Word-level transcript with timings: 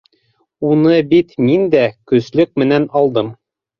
Уны 0.69 0.95
бит 1.11 1.35
мин 1.49 1.67
дә... 1.75 1.83
көслөк 2.13 2.53
менән 2.63 2.89
алдым. 3.03 3.31